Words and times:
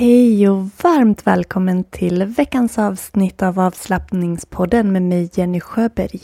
Hej 0.00 0.48
och 0.48 0.64
varmt 0.82 1.26
välkommen 1.26 1.84
till 1.84 2.24
veckans 2.24 2.78
avsnitt 2.78 3.42
av 3.42 3.60
avslappningspodden 3.60 4.92
med 4.92 5.02
mig 5.02 5.30
Jenny 5.34 5.60
Sjöberg. 5.60 6.20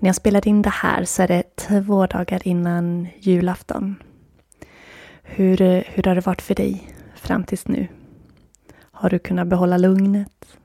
När 0.00 0.08
jag 0.08 0.14
spelade 0.14 0.48
in 0.48 0.62
det 0.62 0.70
här 0.70 1.04
så 1.04 1.22
är 1.22 1.28
det 1.28 1.56
två 1.56 2.06
dagar 2.06 2.48
innan 2.48 3.08
julafton. 3.18 3.96
Hur, 5.22 5.56
hur 5.86 6.02
har 6.02 6.14
det 6.14 6.26
varit 6.26 6.42
för 6.42 6.54
dig 6.54 6.94
fram 7.14 7.44
tills 7.44 7.68
nu? 7.68 7.88
Har 8.80 9.10
du 9.10 9.18
kunnat 9.18 9.48
behålla 9.48 9.78
lugnet? 9.78 10.58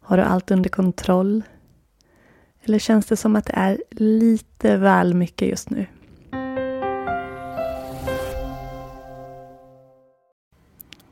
Har 0.00 0.16
du 0.16 0.22
allt 0.22 0.50
under 0.50 0.70
kontroll? 0.70 1.42
Eller 2.64 2.78
känns 2.78 3.06
det 3.06 3.16
som 3.16 3.36
att 3.36 3.46
det 3.46 3.52
är 3.56 3.82
lite 3.90 4.76
väl 4.76 5.14
mycket 5.14 5.48
just 5.48 5.70
nu? 5.70 5.86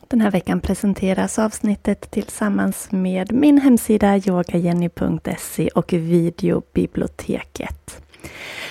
Den 0.08 0.20
här 0.20 0.30
veckan 0.30 0.60
presenteras 0.60 1.38
avsnittet 1.38 2.10
tillsammans 2.10 2.92
med 2.92 3.32
min 3.32 3.58
hemsida 3.58 4.16
yogajenny.se 4.16 5.68
och 5.68 5.92
videobiblioteket. 5.92 8.02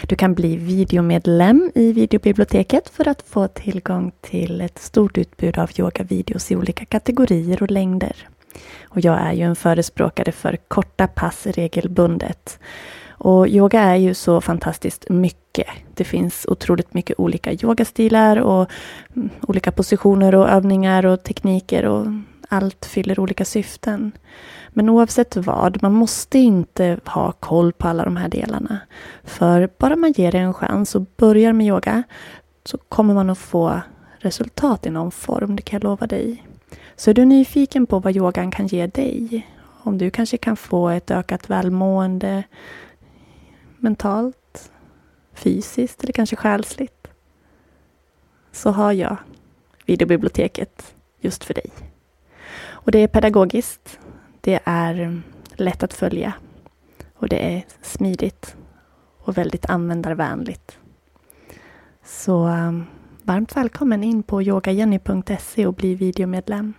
Du 0.07 0.15
kan 0.15 0.33
bli 0.33 0.57
videomedlem 0.57 1.71
i 1.75 1.93
videobiblioteket 1.93 2.89
för 2.89 3.07
att 3.07 3.21
få 3.21 3.47
tillgång 3.47 4.11
till 4.21 4.61
ett 4.61 4.79
stort 4.79 5.17
utbud 5.17 5.57
av 5.57 5.69
yogavideos 5.77 6.51
i 6.51 6.55
olika 6.55 6.85
kategorier 6.85 7.63
och 7.63 7.71
längder. 7.71 8.15
Och 8.83 8.99
jag 8.99 9.19
är 9.19 9.33
ju 9.33 9.43
en 9.43 9.55
förespråkare 9.55 10.31
för 10.31 10.57
korta 10.67 11.07
pass 11.07 11.47
regelbundet. 11.47 12.59
Och 13.09 13.47
yoga 13.47 13.81
är 13.81 13.95
ju 13.95 14.13
så 14.13 14.41
fantastiskt 14.41 15.09
mycket. 15.09 15.67
Det 15.93 16.03
finns 16.03 16.45
otroligt 16.45 16.93
mycket 16.93 17.19
olika 17.19 17.53
yogastilar 17.53 18.37
och 18.37 18.69
mm, 19.15 19.29
olika 19.41 19.71
positioner 19.71 20.35
och 20.35 20.49
övningar 20.49 21.05
och 21.05 21.23
tekniker 21.23 21.85
och 21.85 22.07
allt 22.49 22.85
fyller 22.85 23.19
olika 23.19 23.45
syften. 23.45 24.11
Men 24.69 24.89
oavsett 24.89 25.35
vad, 25.35 25.83
man 25.83 25.93
måste 25.93 26.39
inte 26.39 26.99
ha 27.05 27.31
koll 27.31 27.73
på 27.73 27.87
alla 27.87 28.05
de 28.05 28.17
här 28.17 28.29
delarna. 28.29 28.79
För 29.23 29.69
bara 29.77 29.95
man 29.95 30.11
ger 30.11 30.31
det 30.31 30.37
en 30.37 30.53
chans 30.53 30.95
och 30.95 31.05
börjar 31.17 31.53
med 31.53 31.67
yoga 31.67 32.03
så 32.65 32.77
kommer 32.77 33.13
man 33.13 33.29
att 33.29 33.37
få 33.37 33.81
resultat 34.19 34.85
i 34.85 34.89
någon 34.89 35.11
form, 35.11 35.55
det 35.55 35.61
kan 35.61 35.77
jag 35.77 35.83
lova 35.83 36.07
dig. 36.07 36.43
Så 36.99 37.09
är 37.09 37.13
du 37.13 37.25
nyfiken 37.25 37.85
på 37.85 37.99
vad 37.99 38.15
yogan 38.15 38.51
kan 38.51 38.67
ge 38.67 38.87
dig? 38.87 39.47
Om 39.83 39.97
du 39.97 40.09
kanske 40.09 40.37
kan 40.37 40.57
få 40.57 40.89
ett 40.89 41.11
ökat 41.11 41.49
välmående 41.49 42.43
mentalt, 43.77 44.71
fysiskt 45.33 46.03
eller 46.03 46.13
kanske 46.13 46.35
själsligt. 46.35 47.07
Så 48.51 48.71
har 48.71 48.91
jag 48.91 49.17
videobiblioteket 49.85 50.95
just 51.19 51.43
för 51.43 51.53
dig. 51.53 51.71
Och 52.61 52.91
det 52.91 52.99
är 52.99 53.07
pedagogiskt. 53.07 53.99
Det 54.41 54.59
är 54.63 55.21
lätt 55.55 55.83
att 55.83 55.93
följa. 55.93 56.33
Och 57.15 57.29
det 57.29 57.55
är 57.55 57.65
smidigt 57.81 58.55
och 59.19 59.37
väldigt 59.37 59.69
användarvänligt. 59.69 60.77
Så 62.03 62.47
um, 62.47 62.85
varmt 63.23 63.57
välkommen 63.57 64.03
in 64.03 64.23
på 64.23 64.41
yogajenny.se 64.41 65.67
och 65.67 65.73
bli 65.73 65.95
videomedlem. 65.95 66.73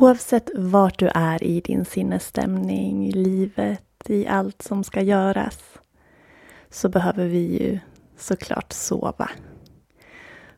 Oavsett 0.00 0.50
vart 0.54 0.98
du 0.98 1.10
är 1.14 1.44
i 1.44 1.60
din 1.60 1.84
sinnesstämning, 1.84 3.08
i 3.08 3.12
livet, 3.12 3.84
i 4.06 4.26
allt 4.26 4.62
som 4.62 4.84
ska 4.84 5.02
göras, 5.02 5.58
så 6.70 6.88
behöver 6.88 7.24
vi 7.26 7.38
ju 7.38 7.78
såklart 8.16 8.72
sova. 8.72 9.30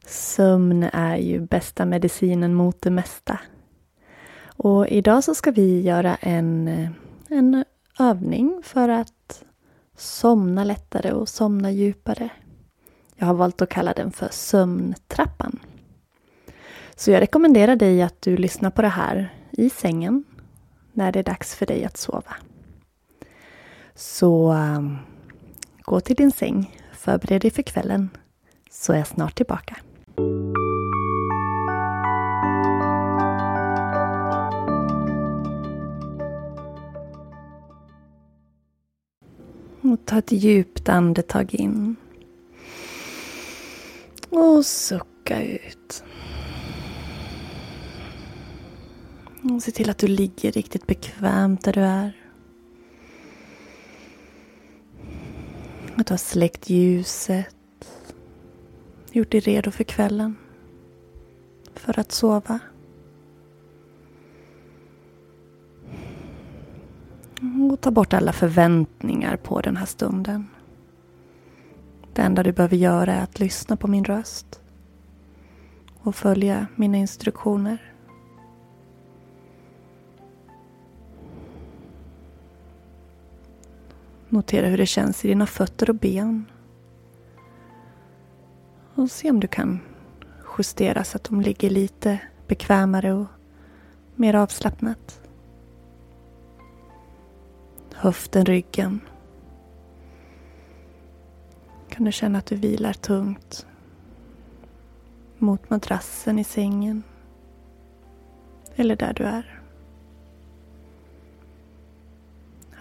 Sömn 0.07 0.83
är 0.83 1.17
ju 1.17 1.41
bästa 1.41 1.85
medicinen 1.85 2.55
mot 2.55 2.83
det 2.83 2.91
mesta. 2.91 3.41
Och 4.45 4.89
idag 4.89 5.25
så 5.25 5.35
ska 5.35 5.51
vi 5.51 5.81
göra 5.81 6.17
en, 6.17 6.69
en 7.29 7.65
övning 7.99 8.61
för 8.65 8.89
att 8.89 9.45
somna 9.97 10.65
lättare 10.65 11.13
och 11.13 11.29
somna 11.29 11.71
djupare. 11.71 12.29
Jag 13.17 13.27
har 13.27 13.35
valt 13.35 13.63
att 13.63 13.69
kalla 13.69 13.93
den 13.93 14.13
för 14.13 14.29
sömntrappan. 14.31 15.59
Så 17.01 17.11
jag 17.11 17.21
rekommenderar 17.21 17.77
dig 17.77 18.03
att 18.03 18.23
du 18.23 18.37
lyssnar 18.37 18.71
på 18.71 18.83
det 18.83 18.89
här 18.89 19.35
i 19.51 19.71
sängen 19.71 20.25
när 20.93 21.13
det 21.13 21.19
är 21.19 21.23
dags 21.23 21.55
för 21.55 21.67
dig 21.67 21.85
att 21.85 21.97
sova. 21.97 22.37
Så 23.95 24.53
um, 24.53 24.99
gå 25.83 26.01
till 26.01 26.17
din 26.17 26.33
säng, 26.33 26.81
förbered 26.93 27.41
dig 27.41 27.51
för 27.51 27.63
kvällen, 27.63 28.11
så 28.71 28.93
är 28.93 28.97
jag 28.97 29.07
snart 29.07 29.37
tillbaka. 29.37 29.77
Och 39.83 40.07
ta 40.07 40.19
ett 40.19 40.33
djupt 40.33 40.89
andetag 40.89 41.55
in. 41.55 41.97
Och 44.31 44.67
sucka 44.67 45.43
ut. 45.43 46.05
Och 49.43 49.63
se 49.63 49.71
till 49.71 49.91
att 49.91 49.99
du 49.99 50.07
ligger 50.07 50.53
riktigt 50.53 50.87
bekvämt 50.87 51.65
där 51.65 51.73
du 51.73 51.81
är. 51.81 52.17
Att 55.97 56.07
du 56.07 56.13
har 56.13 56.19
släckt 56.19 56.71
ljuset. 56.71 57.57
Gjort 59.13 59.31
dig 59.31 59.41
redo 59.41 59.71
för 59.71 59.85
kvällen. 59.85 60.37
För 61.75 61.99
att 61.99 62.13
sova. 62.13 62.59
Och 67.71 67.81
ta 67.81 67.91
bort 67.91 68.13
alla 68.13 68.33
förväntningar 68.33 69.37
på 69.37 69.61
den 69.61 69.77
här 69.77 69.87
stunden. 69.87 70.47
Det 72.13 72.23
enda 72.23 72.43
du 72.43 72.53
behöver 72.53 72.77
göra 72.77 73.15
är 73.15 73.23
att 73.23 73.41
lyssna 73.41 73.77
på 73.77 73.89
min 73.89 74.05
röst. 74.05 74.61
Och 75.99 76.15
följa 76.15 76.67
mina 76.77 76.97
instruktioner. 76.97 77.90
Notera 84.33 84.67
hur 84.67 84.79
det 84.79 84.87
känns 84.87 85.25
i 85.25 85.29
dina 85.29 85.47
fötter 85.47 85.91
och 85.91 85.97
ben. 85.97 86.45
Och 88.95 89.11
se 89.11 89.31
om 89.31 89.41
du 89.41 89.49
kan 89.49 89.81
justera 90.59 91.05
så 91.05 91.17
att 91.17 91.25
de 91.25 91.41
ligger 91.41 91.71
lite 91.71 92.19
bekvämare 92.47 93.13
och 93.13 93.27
mer 94.15 94.35
avslappnat. 94.35 95.21
Höften, 97.95 98.47
ryggen. 98.47 99.01
Kan 101.89 102.05
du 102.05 102.13
känna 102.13 102.39
att 102.39 102.47
du 102.47 102.57
vilar 102.57 102.93
tungt 102.93 103.67
mot 105.39 105.71
madrassen 105.71 106.39
i 106.39 106.45
sängen 106.45 107.03
eller 108.75 108.97
där 108.97 109.13
du 109.13 109.25
är. 109.25 109.60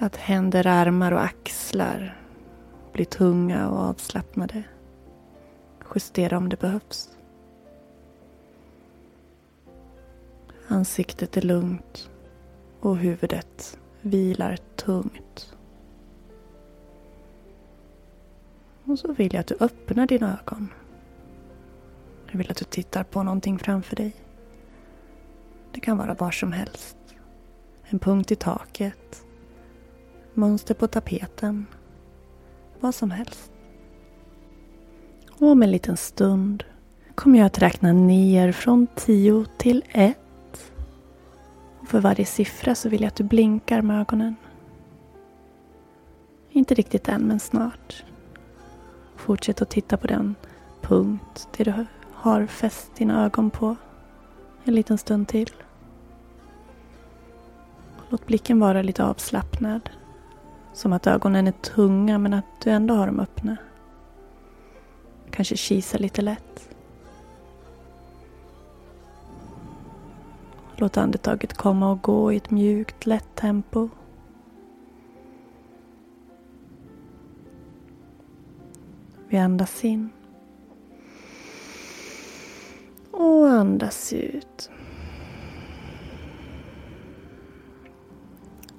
Att 0.01 0.15
händer, 0.15 0.67
armar 0.67 1.11
och 1.11 1.23
axlar 1.23 2.17
blir 2.93 3.05
tunga 3.05 3.69
och 3.69 3.77
avslappnade. 3.79 4.63
Justera 5.95 6.37
om 6.37 6.49
det 6.49 6.59
behövs. 6.59 7.09
Ansiktet 10.67 11.37
är 11.37 11.41
lugnt 11.41 12.09
och 12.79 12.97
huvudet 12.97 13.77
vilar 14.01 14.57
tungt. 14.75 15.55
Och 18.83 18.99
så 18.99 19.13
vill 19.13 19.33
jag 19.33 19.41
att 19.41 19.47
du 19.47 19.55
öppnar 19.59 20.07
dina 20.07 20.39
ögon. 20.39 20.73
Jag 22.31 22.37
vill 22.37 22.51
att 22.51 22.57
du 22.57 22.65
tittar 22.65 23.03
på 23.03 23.23
någonting 23.23 23.59
framför 23.59 23.95
dig. 23.95 24.15
Det 25.71 25.79
kan 25.79 25.97
vara 25.97 26.13
var 26.13 26.31
som 26.31 26.51
helst. 26.51 26.97
En 27.83 27.99
punkt 27.99 28.31
i 28.31 28.35
taket. 28.35 29.25
Mönster 30.39 30.73
på 30.73 30.87
tapeten. 30.87 31.65
Vad 32.79 32.95
som 32.95 33.11
helst. 33.11 33.51
Och 35.31 35.47
om 35.47 35.63
en 35.63 35.71
liten 35.71 35.97
stund 35.97 36.63
kommer 37.15 37.39
jag 37.39 37.45
att 37.45 37.59
räkna 37.59 37.93
ner 37.93 38.51
från 38.51 38.87
10 38.95 39.45
till 39.57 39.83
1. 39.89 40.17
Och 41.79 41.87
för 41.87 41.99
varje 41.99 42.25
siffra 42.25 42.75
så 42.75 42.89
vill 42.89 43.01
jag 43.01 43.07
att 43.07 43.15
du 43.15 43.23
blinkar 43.23 43.81
med 43.81 44.01
ögonen. 44.01 44.35
Inte 46.49 46.73
riktigt 46.73 47.07
än, 47.07 47.21
men 47.21 47.39
snart. 47.39 48.03
Fortsätt 49.15 49.61
att 49.61 49.69
titta 49.69 49.97
på 49.97 50.07
den 50.07 50.35
punkt 50.81 51.47
det 51.57 51.63
du 51.63 51.85
har 52.13 52.45
fäst 52.45 52.95
dina 52.95 53.25
ögon 53.25 53.49
på 53.49 53.75
en 54.63 54.75
liten 54.75 54.97
stund 54.97 55.27
till. 55.27 55.53
Låt 58.09 58.25
blicken 58.27 58.59
vara 58.59 58.81
lite 58.81 59.03
avslappnad. 59.03 59.89
Som 60.79 60.93
att 60.93 61.07
ögonen 61.07 61.47
är 61.47 61.51
tunga 61.51 62.17
men 62.17 62.33
att 62.33 62.61
du 62.63 62.69
ändå 62.69 62.93
har 62.93 63.07
dem 63.07 63.19
öppna. 63.19 63.57
Kanske 65.31 65.57
kisa 65.57 65.97
lite 65.97 66.21
lätt. 66.21 66.69
Låt 70.75 70.97
andetaget 70.97 71.53
komma 71.53 71.91
och 71.91 72.01
gå 72.01 72.33
i 72.33 72.35
ett 72.35 72.51
mjukt, 72.51 73.05
lätt 73.05 73.35
tempo. 73.35 73.89
Vi 79.27 79.37
andas 79.37 79.85
in. 79.85 80.09
Och 83.11 83.49
andas 83.49 84.13
ut. 84.13 84.69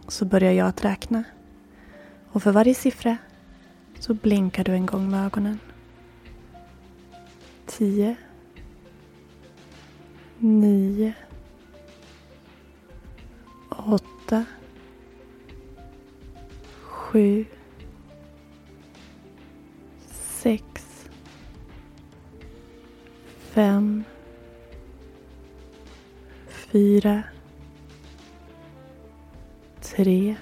Så 0.08 0.24
börjar 0.24 0.52
jag 0.52 0.68
att 0.68 0.84
räkna. 0.84 1.24
Och 2.32 2.42
för 2.42 2.52
varje 2.52 2.74
siffra 2.74 3.16
så 3.98 4.14
blinkar 4.14 4.64
du 4.64 4.72
en 4.72 4.86
gång 4.86 5.10
med 5.10 5.26
ögonen. 5.26 5.58
10 7.66 8.16
9 10.38 11.14
8 13.68 14.44
7 16.80 17.46
6 20.10 21.08
5 23.40 24.04
4 26.48 27.22
3 29.80 30.36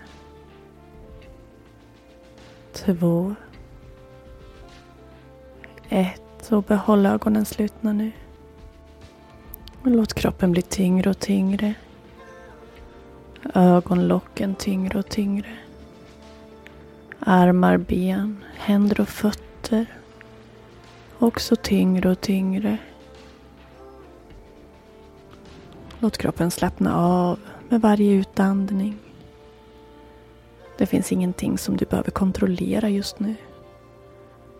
Två. 2.88 3.34
Ett 5.88 6.52
och 6.52 6.62
behåll 6.62 7.06
ögonen 7.06 7.44
slutna 7.44 7.92
nu. 7.92 8.12
Och 9.82 9.90
låt 9.90 10.14
kroppen 10.14 10.52
bli 10.52 10.62
tyngre 10.62 11.10
och 11.10 11.18
tyngre. 11.18 11.74
Ögonlocken 13.54 14.54
tyngre 14.54 14.98
och 14.98 15.08
tyngre. 15.08 15.48
Armar, 17.18 17.76
ben, 17.76 18.44
händer 18.56 19.00
och 19.00 19.08
fötter. 19.08 19.86
Också 21.18 21.56
tyngre 21.56 22.10
och 22.10 22.20
tyngre. 22.20 22.78
Låt 25.98 26.18
kroppen 26.18 26.50
slappna 26.50 26.96
av 26.96 27.38
med 27.68 27.80
varje 27.80 28.12
utandning. 28.12 29.07
Det 30.78 30.86
finns 30.86 31.12
ingenting 31.12 31.58
som 31.58 31.76
du 31.76 31.84
behöver 31.84 32.10
kontrollera 32.10 32.88
just 32.88 33.20
nu. 33.20 33.34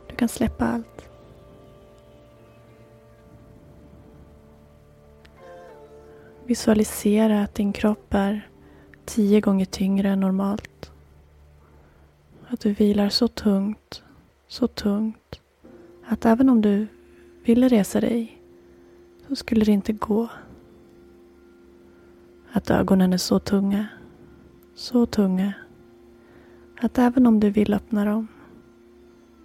Du 0.08 0.16
kan 0.16 0.28
släppa 0.28 0.66
allt. 0.66 1.08
Visualisera 6.44 7.42
att 7.42 7.54
din 7.54 7.72
kropp 7.72 8.14
är 8.14 8.48
tio 9.04 9.40
gånger 9.40 9.64
tyngre 9.64 10.08
än 10.08 10.20
normalt. 10.20 10.90
Att 12.48 12.60
du 12.60 12.72
vilar 12.72 13.08
så 13.08 13.28
tungt, 13.28 14.02
så 14.48 14.66
tungt 14.66 15.40
att 16.06 16.24
även 16.24 16.48
om 16.48 16.62
du 16.62 16.86
ville 17.44 17.68
resa 17.68 18.00
dig 18.00 18.42
så 19.28 19.36
skulle 19.36 19.64
det 19.64 19.72
inte 19.72 19.92
gå. 19.92 20.28
Att 22.52 22.70
ögonen 22.70 23.12
är 23.12 23.18
så 23.18 23.38
tunga, 23.38 23.86
så 24.74 25.06
tunga 25.06 25.54
att 26.80 26.98
även 26.98 27.26
om 27.26 27.40
du 27.40 27.50
vill 27.50 27.74
öppna 27.74 28.04
dem 28.04 28.28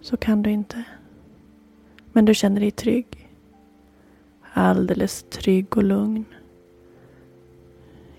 så 0.01 0.17
kan 0.17 0.41
du 0.41 0.49
inte. 0.49 0.83
Men 2.11 2.25
du 2.25 2.33
känner 2.33 2.61
dig 2.61 2.71
trygg. 2.71 3.29
Alldeles 4.53 5.23
trygg 5.23 5.77
och 5.77 5.83
lugn. 5.83 6.25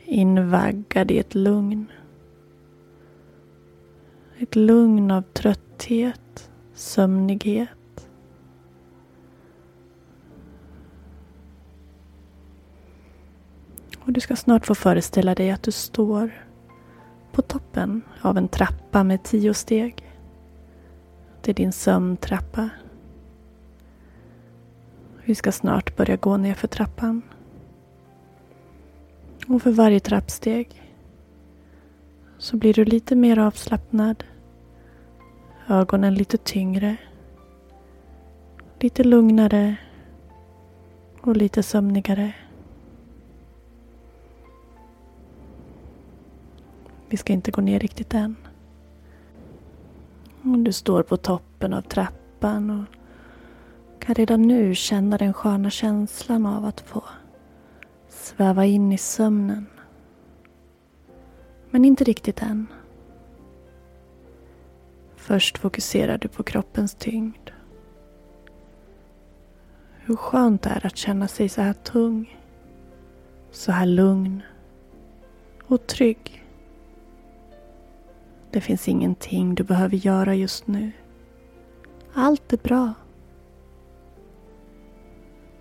Invaggad 0.05 1.11
i 1.11 1.19
ett 1.19 1.35
lugn. 1.35 1.87
Ett 4.39 4.57
lugn 4.57 5.11
av 5.11 5.23
trötthet, 5.23 6.51
sömnighet 6.75 7.79
Och 14.05 14.13
du 14.13 14.21
ska 14.21 14.37
snart 14.37 14.67
få 14.67 14.75
föreställa 14.75 15.35
dig 15.35 15.51
att 15.51 15.63
du 15.63 15.73
står 15.73 16.31
på 17.35 17.43
toppen 17.43 18.03
av 18.21 18.39
en 18.39 18.49
trappa 18.49 19.05
med 19.05 19.23
tio 19.23 19.55
steg. 19.55 20.11
Det 21.41 21.51
är 21.51 21.55
din 21.55 21.73
sömntrappa. 21.73 22.71
Vi 25.25 25.35
ska 25.35 25.53
snart 25.53 25.97
börja 25.97 26.17
gå 26.17 26.37
ner 26.37 26.55
för 26.55 26.69
trappan. 26.69 27.23
Och 29.49 29.63
för 29.63 29.71
varje 29.71 30.01
trappsteg 30.01 30.83
så 32.39 32.57
blir 32.57 32.75
du 32.75 32.85
lite 32.85 33.17
mer 33.17 33.39
avslappnad. 33.39 34.25
Ögonen 35.69 36.15
lite 36.15 36.39
tyngre. 36.39 36.97
Lite 38.81 39.05
lugnare 39.05 39.77
och 41.21 41.37
lite 41.37 41.63
sömnigare. 41.63 42.33
Vi 47.09 47.17
ska 47.17 47.33
inte 47.33 47.51
gå 47.51 47.61
ner 47.61 47.79
riktigt 47.79 48.15
än. 48.15 48.37
Du 50.43 50.73
står 50.73 51.03
på 51.03 51.17
toppen 51.17 51.75
av 51.75 51.83
trappan 51.83 52.71
och 52.71 52.85
kan 54.01 54.15
redan 54.15 54.43
nu 54.43 54.75
känna 54.75 55.19
den 55.19 55.33
sköna 55.33 55.71
känslan 55.71 56.47
av 56.47 56.65
att 56.65 56.81
få 56.81 57.05
sväva 58.09 58.65
in 58.65 58.93
i 58.93 58.99
sömnen. 58.99 59.67
Men 61.71 61.85
inte 61.85 62.05
riktigt 62.05 62.43
än. 62.43 62.67
Först 65.17 65.59
fokuserar 65.59 66.19
du 66.19 66.29
på 66.29 66.43
kroppens 66.43 66.95
tyngd. 66.95 67.51
Hur 69.99 70.17
skönt 70.17 70.63
det 70.63 70.71
är 70.71 70.87
att 70.87 70.97
känna 70.97 71.29
sig 71.29 71.49
så 71.49 71.61
här 71.61 71.73
tung, 71.73 72.39
så 73.51 73.73
här 73.73 73.87
lugn 73.87 74.43
och 75.67 75.87
trygg. 75.87 76.44
Det 78.55 78.61
finns 78.61 78.89
ingenting 78.89 79.55
du 79.55 79.63
behöver 79.63 79.97
göra 79.97 80.35
just 80.35 80.67
nu. 80.67 80.93
Allt 82.13 82.53
är 82.53 82.57
bra. 82.57 82.95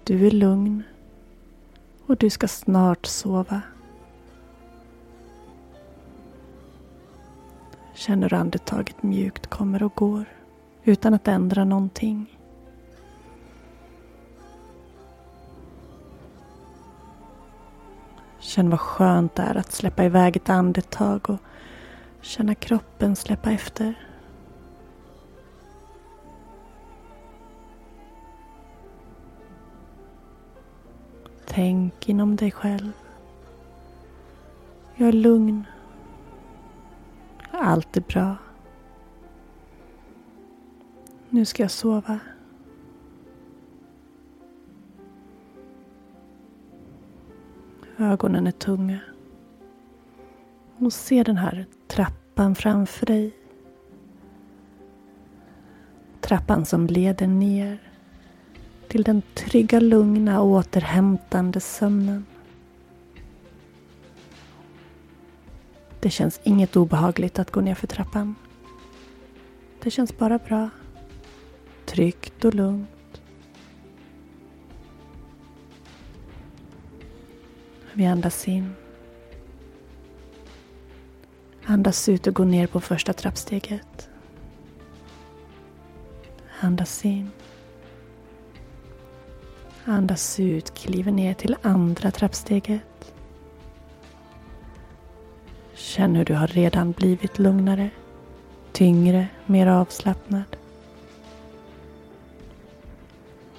Du 0.04 0.28
är 0.28 0.32
lugn 0.32 0.84
och 2.06 2.18
du 2.18 2.30
ska 2.30 2.48
snart 2.48 3.06
sova. 3.06 3.62
Känner 7.94 8.30
du 8.30 8.36
andetaget 8.36 9.04
mjukt 9.04 9.48
kommer 9.48 9.84
och 9.84 9.96
går 9.96 10.26
utan 10.84 11.14
att 11.14 11.28
ändra 11.28 11.64
någonting. 11.64 12.40
Känn 18.40 18.70
vad 18.70 18.80
skönt 18.80 19.36
det 19.36 19.44
är 19.44 19.56
att 19.56 19.72
släppa 19.72 20.04
iväg 20.04 20.38
ett 20.38 20.50
andetag 20.50 21.30
och 21.30 21.40
känna 22.24 22.56
kroppen 22.56 23.16
släppa 23.16 23.52
efter. 23.52 23.94
Tänk 31.46 32.10
inom 32.10 32.36
dig 32.36 32.52
själv. 32.52 32.92
Jag 34.96 35.08
är 35.08 35.14
lugn. 35.14 35.64
Allt 37.52 37.98
är 37.98 38.02
bra. 38.02 38.36
Nu 41.30 41.46
ska 41.46 41.64
jag 41.64 41.72
sova. 41.72 42.20
Ögonen 47.98 48.48
är 48.48 48.52
tunga. 48.52 49.00
Och 50.86 50.94
se 50.94 51.24
den 51.24 51.38
här 51.38 51.66
trappan 51.88 52.56
framför 52.56 53.06
dig. 53.06 53.32
Trappan 56.22 56.66
som 56.66 56.88
leder 56.88 57.28
ner 57.28 57.92
till 58.88 59.04
den 59.04 59.22
trygga, 59.34 59.80
lugna, 59.80 60.42
och 60.42 60.48
återhämtande 60.48 61.60
sömnen. 61.60 62.26
Det 66.00 66.10
känns 66.10 66.40
inget 66.44 66.76
obehagligt 66.76 67.40
att 67.40 67.52
gå 67.52 67.62
ner 67.62 67.76
för 67.76 67.88
trappan. 67.88 68.36
Det 69.84 69.92
känns 69.92 70.18
bara 70.18 70.38
bra. 70.38 70.70
Tryggt 71.86 72.46
och 72.46 72.54
lugnt. 72.54 73.22
Vi 77.94 78.06
andas 78.06 78.48
in. 78.48 78.74
Andas 81.66 82.10
ut 82.10 82.28
och 82.28 82.34
gå 82.34 82.44
ner 82.44 82.68
på 82.68 82.82
första 82.82 83.14
trappsteget. 83.14 84.10
Andas 86.60 87.06
in. 87.06 87.32
Andas 89.86 90.40
ut, 90.40 90.74
kliver 90.74 91.12
ner 91.12 91.34
till 91.34 91.56
andra 91.62 92.12
trappsteget. 92.12 93.14
Känn 95.74 96.16
hur 96.16 96.26
du 96.26 96.34
har 96.34 96.48
redan 96.48 96.92
blivit 96.92 97.40
lugnare, 97.40 97.90
tyngre, 98.72 99.28
mer 99.46 99.68
avslappnad. 99.68 100.58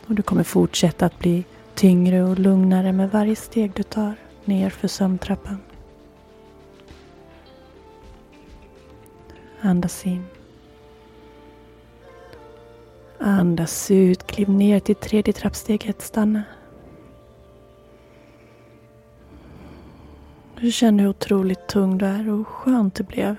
Och 0.06 0.14
du 0.14 0.22
kommer 0.22 0.42
fortsätta 0.42 1.06
att 1.06 1.18
bli 1.18 1.44
tyngre 1.74 2.22
och 2.22 2.38
lugnare 2.38 2.92
med 2.92 3.10
varje 3.10 3.36
steg 3.36 3.72
du 3.74 3.82
tar 3.82 4.14
ner 4.44 4.70
för 4.70 4.88
sömntrappan. 4.88 5.58
Andas 9.64 10.06
in. 10.06 10.24
Andas 13.18 13.90
ut, 13.90 14.26
kliv 14.26 14.50
ner 14.50 14.80
till 14.80 14.96
tredje 14.96 15.32
trappsteget, 15.32 16.02
stanna. 16.02 16.42
Du 20.60 20.72
känner 20.72 21.02
hur 21.02 21.10
otroligt 21.10 21.66
tung 21.66 21.98
du 21.98 22.06
är 22.06 22.30
och 22.30 22.36
hur 22.36 22.44
skönt 22.44 22.94
det 22.94 23.04
blev 23.04 23.36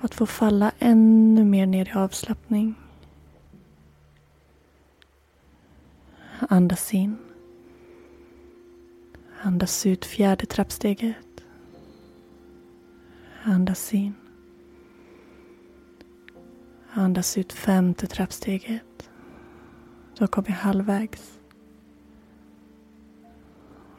att 0.00 0.14
få 0.14 0.26
falla 0.26 0.72
ännu 0.78 1.44
mer 1.44 1.66
ner 1.66 1.88
i 1.88 1.98
avslappning. 1.98 2.74
Andas 6.38 6.94
in. 6.94 7.16
Andas 9.42 9.86
ut 9.86 10.04
fjärde 10.04 10.46
trappsteget. 10.46 11.16
Andas 13.44 13.94
in. 13.94 14.14
Andas 16.94 17.38
ut 17.38 17.52
femte 17.52 18.06
trappsteget. 18.06 19.10
Du 20.14 20.22
har 20.22 20.26
kommit 20.26 20.50
halvvägs. 20.50 21.40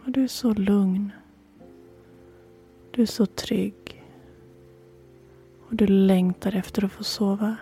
Och 0.05 0.11
du 0.11 0.23
är 0.23 0.27
så 0.27 0.53
lugn. 0.53 1.11
Du 2.91 3.01
är 3.01 3.05
så 3.05 3.25
trygg. 3.25 4.03
Och 5.69 5.75
du 5.75 5.87
längtar 5.87 6.55
efter 6.55 6.85
att 6.85 6.91
få 6.91 7.03
sova. 7.03 7.55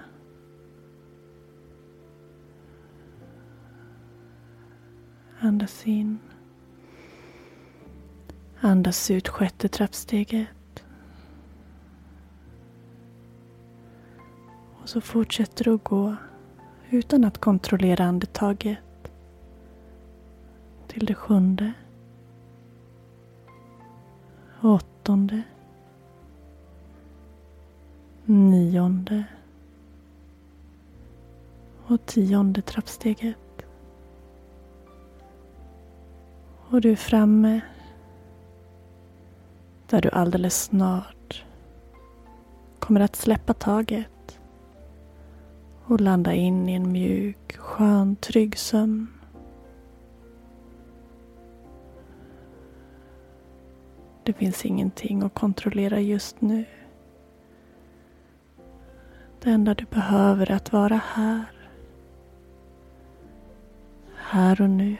Andas 5.40 5.88
in. 5.88 6.20
Andas 8.60 9.12
ut 9.12 9.30
sjätte 9.30 9.68
trappsteget. 9.68 10.48
Så 14.92 15.02
fortsätter 15.02 15.64
du 15.64 15.76
att 15.76 15.84
gå 15.84 16.16
utan 16.90 17.24
att 17.24 17.38
kontrollera 17.38 18.04
andetaget. 18.04 19.12
Till 20.88 21.06
det 21.06 21.16
sjunde. 21.16 21.74
Åttonde. 24.62 25.42
Nionde. 28.26 29.24
Och 31.86 32.06
tionde 32.06 32.62
trappsteget. 32.62 33.66
Och 36.70 36.82
du 36.82 36.92
är 36.92 36.96
framme 36.96 37.62
där 39.90 40.02
du 40.02 40.10
alldeles 40.10 40.64
snart 40.64 41.44
kommer 42.80 43.00
att 43.02 43.16
släppa 43.16 43.54
taget 43.54 44.08
och 45.92 46.02
landa 46.02 46.34
in 46.34 46.70
i 46.70 46.74
en 46.74 46.92
mjuk, 46.92 47.58
skön, 47.58 48.16
trygg 48.16 48.58
sömn. 48.58 49.08
Det 54.24 54.34
finns 54.34 54.66
ingenting 54.66 55.22
att 55.22 55.34
kontrollera 55.34 56.00
just 56.00 56.42
nu. 56.42 56.66
Det 59.40 59.50
enda 59.50 59.74
du 59.74 59.86
behöver 59.86 60.52
är 60.52 60.56
att 60.56 60.74
vara 60.74 61.02
här. 61.14 61.46
Här 64.16 64.62
och 64.62 64.70
nu. 64.70 64.98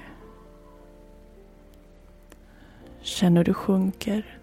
Känn 3.02 3.38
hur 3.38 3.44
du 3.44 3.54
sjunker 3.54 4.40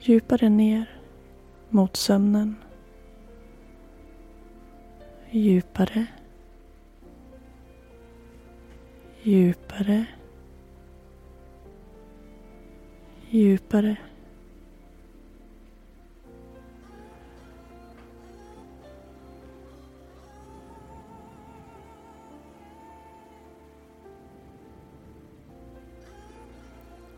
djupare 0.00 0.48
ner 0.48 1.00
mot 1.68 1.96
sömnen. 1.96 2.56
Djupare. 5.32 6.06
Djupare. 9.22 10.06
Djupare. 13.30 13.96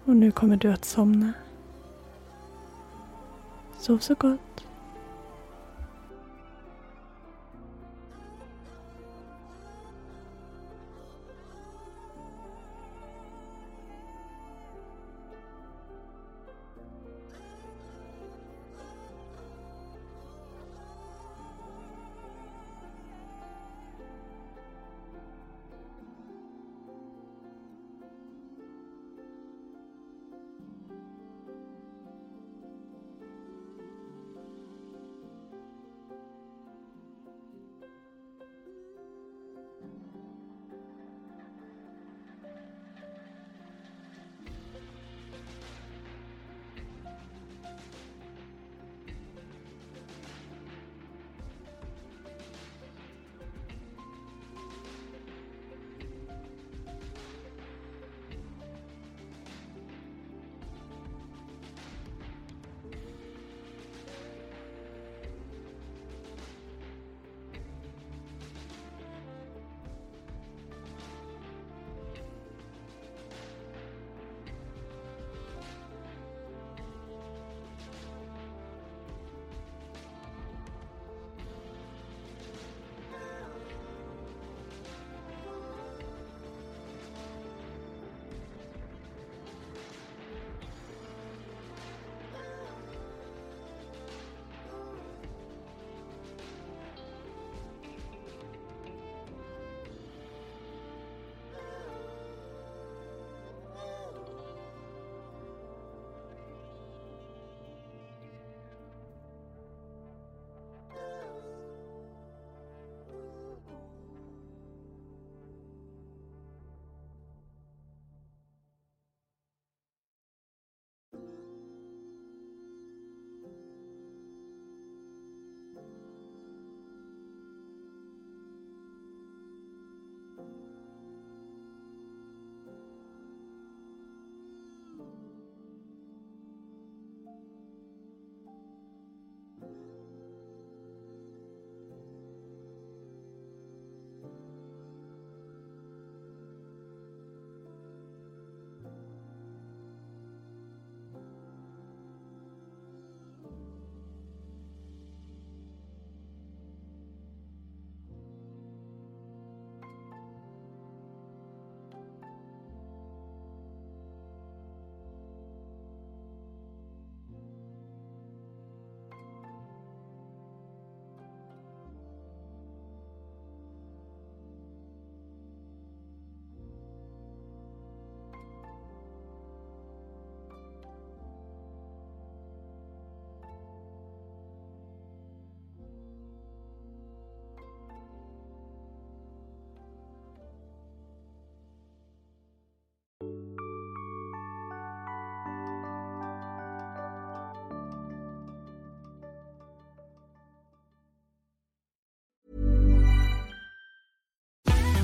Och 0.04 0.16
nu 0.16 0.31
kommer 0.31 0.57
du 0.57 0.73
att 0.73 0.85
somna. 0.85 1.33
Sov 3.78 3.99
så 3.99 4.14
gott. 4.14 4.51